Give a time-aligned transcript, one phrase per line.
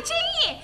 [0.00, 0.56] 遵义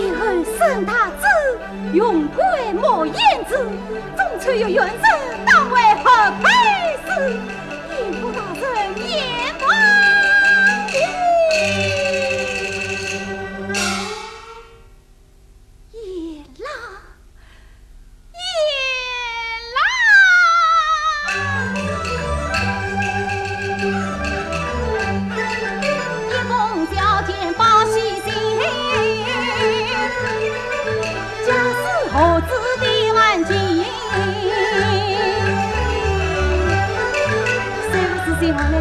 [0.00, 0.24] 铁后
[0.58, 1.26] 生太子，
[1.92, 3.14] 雄关莫言
[3.46, 3.54] 迟。
[4.16, 5.02] 中秋月圆时，
[5.44, 6.69] 当为合配。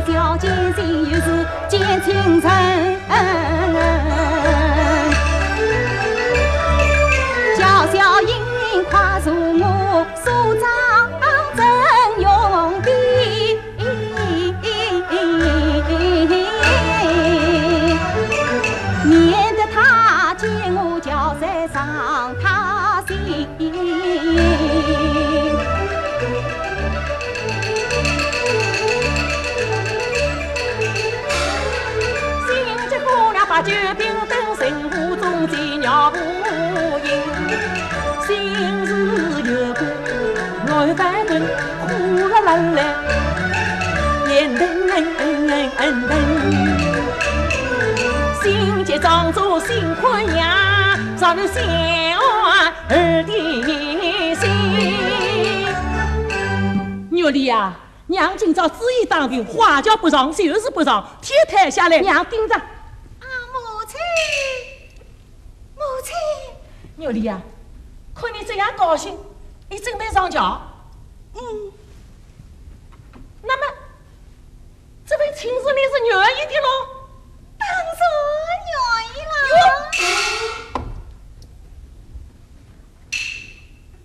[0.06, 2.50] 小金星日是见清晨。
[7.58, 10.79] 叫小英快坐我梳妆。
[41.42, 41.46] 我
[41.86, 42.78] 翻滚，苦了冷来，
[44.28, 44.94] 眼瞪瞪
[46.08, 46.12] 瞪，
[48.44, 51.62] 心急装作心宽呀，上了小
[52.90, 54.44] 儿的心。
[57.10, 57.74] 牛丽呀，
[58.08, 62.56] 娘今朝旨意当头，花轿不上就是不上，天塌下来，娘盯着。
[62.56, 62.64] 啊，
[63.54, 63.98] 母亲，
[65.76, 66.14] 母亲，
[66.98, 67.40] 牛丽呀，
[68.14, 69.18] 看你这样高兴，
[69.70, 70.62] 你准备上轿？
[71.36, 71.72] 嗯，
[73.42, 73.64] 那么
[75.06, 76.68] 这位亲事你是愿意的喽？
[77.58, 77.76] 当然
[78.70, 78.78] 愿
[79.16, 79.34] 意了。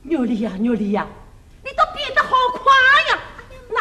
[0.03, 1.07] 牛丽呀，牛丽呀，
[1.65, 2.73] 你都变得好快
[3.11, 3.21] 呀！
[3.71, 3.81] 那，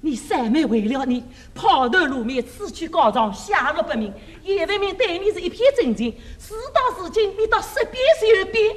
[0.00, 8.02] 你三妹为了你抛头露面，此去告状，下落不明，叶文明对你是一片真情，事到如今，你倒十变
[8.38, 8.76] 又变，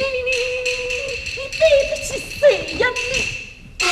[0.00, 0.27] 你
[2.76, 3.00] 呀你？
[3.80, 3.86] 哎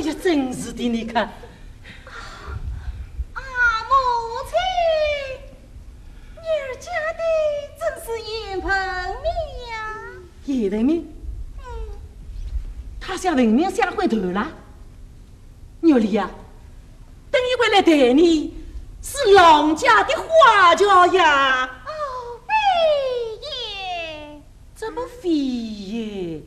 [0.00, 1.24] 呀，真是的，你看。
[1.24, 1.32] 啊，
[3.88, 3.92] 母
[4.48, 4.52] 亲，
[6.36, 7.20] 女儿家的
[7.78, 8.06] 真是
[9.70, 9.72] 呀。
[11.58, 11.60] 嗯，
[13.00, 14.46] 他向文明想回头了。
[15.80, 16.30] 牛丽呀，
[17.30, 18.54] 等一回来带你
[19.02, 21.64] 是郎家的花轿呀。
[21.86, 21.90] 哦，
[22.46, 22.52] 非
[23.42, 24.42] 也。
[24.74, 26.42] 怎么非耶？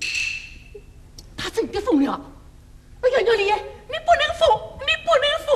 [1.93, 2.07] 他真的疯了！
[3.01, 4.47] 哎呀，牛丽，你不能疯，
[4.79, 5.49] 你不能疯！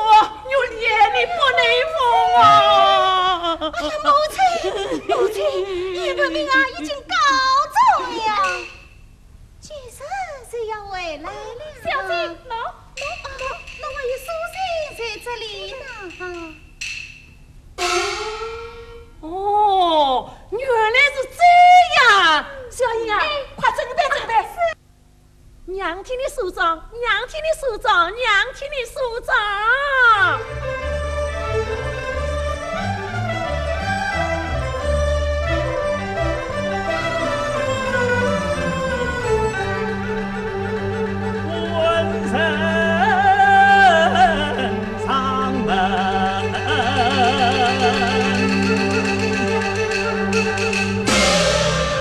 [0.47, 0.75] 牛丽，
[1.15, 1.61] 你不能
[1.93, 1.97] 疯
[2.35, 2.43] 啊！
[3.73, 4.37] 哎呀，母亲，
[5.07, 5.37] 母亲，
[6.03, 7.15] 叶文明啊，已经告
[7.73, 8.29] 状呀。
[9.59, 9.89] 今日
[10.49, 11.31] 是要回来了。
[11.83, 12.59] 小姐，喏喏喏，
[13.79, 14.55] 那我有书信
[14.97, 16.46] 在这里呢。
[27.37, 28.25] 娘替你梳妆，娘
[28.55, 29.31] 替你梳妆。
[41.45, 41.53] 浑
[42.31, 42.33] 身
[45.05, 45.07] 上
[45.53, 45.69] 门，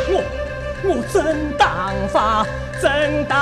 [0.08, 0.12] 我
[0.82, 1.14] 我正
[1.58, 1.62] 当
[2.08, 2.16] 发，
[2.80, 2.84] 正
[3.26, 3.36] 当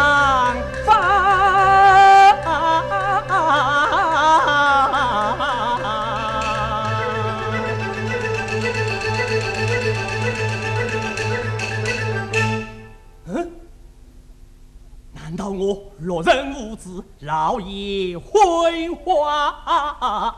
[17.21, 20.35] 老爷昏花？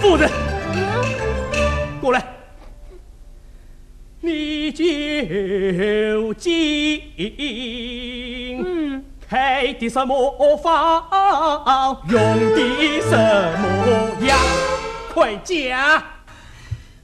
[0.00, 0.30] 夫人，
[2.00, 2.24] 过来，
[4.20, 7.02] 你究竟
[8.64, 11.04] 嗯，开的什么方，
[12.08, 12.18] 用
[12.54, 13.12] 的什
[13.58, 14.34] 么药？
[15.12, 16.02] 快讲！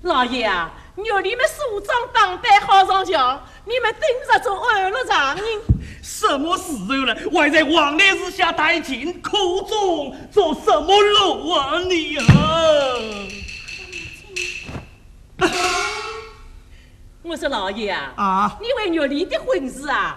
[0.00, 4.00] 老爷啊，肉你们梳妆打扮好上轿，你们盯
[4.32, 5.44] 着做二路长人。
[6.06, 7.16] 什么时候了？
[7.32, 12.24] 我还在王烈日下待尽，苦中做什么路啊你啊！
[17.22, 20.16] 我说老爷啊，啊你为肉里的婚事啊，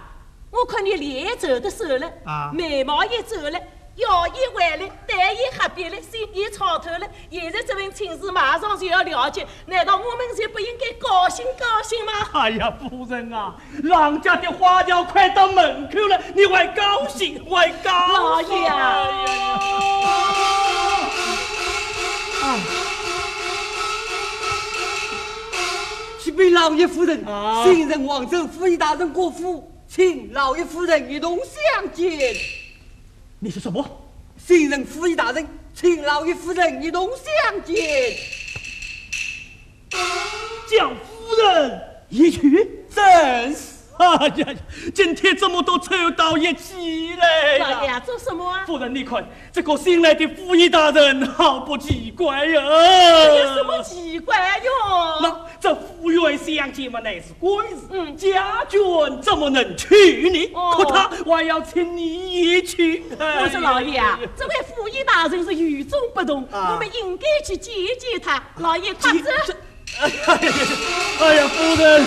[0.51, 3.59] 我看你脸也走得瘦了，啊眉毛也皱了。
[3.99, 7.07] 腰也弯了，蛋也黑瘪了，心也吵透了。
[7.29, 12.13] 现在这份亲事马上就要了结，难道我们就不应该高兴高兴吗？
[12.33, 18.61] 哎呀，夫人啊，郎家的花轿快到门口了，你还高兴，还高老兴？
[18.61, 19.07] 爷啊
[22.41, 22.57] 哎呀
[26.19, 32.35] 启禀老爷夫人，啊新任王政府尹大人过府，请老爷夫人一同相见。
[33.41, 34.05] 你说什么？
[34.37, 38.17] 新任府尹大人，请老爷夫人一同相见。
[40.69, 43.78] 叫夫人一去，正是！
[44.19, 44.47] 哎呀，
[44.95, 47.69] 今天这么多臭道一起来呀！
[47.69, 48.63] 老爷啊，做什么啊？
[48.65, 52.61] 夫人，你看这个新来的府尹大人，好不奇怪呀！
[52.63, 55.19] 有什么奇怪哟？
[55.21, 60.49] 那这府院相见嘛乃是贵人，嗯家眷怎么能娶你？
[60.53, 63.03] 哦可他还要请你一去。
[63.19, 68.41] 我说老爷啊，这位府尹大人是与众不同，啊我们应该去见见他。
[68.59, 69.53] 老爷快走。
[69.99, 70.39] 哎呀，
[71.19, 72.05] 哎呀，夫人，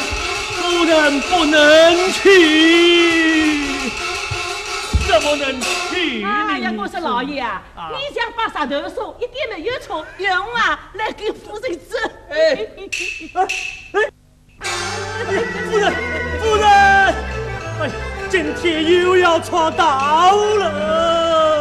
[0.52, 2.20] 夫人不能去，
[5.08, 6.28] 怎么能去呢？
[6.48, 11.96] 哎呀，我说老爷啊，啊你想把石头说一点没有错，用啊来给夫人治。
[12.30, 12.34] 哎
[12.76, 12.88] 哎
[15.70, 15.92] 夫人，
[16.40, 16.66] 夫人，
[17.80, 17.90] 哎，
[18.30, 21.51] 今天又要闯道了。